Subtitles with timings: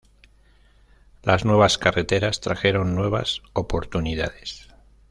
[1.21, 4.67] Las nuevas carreteras trajeron nuevas oportunidades.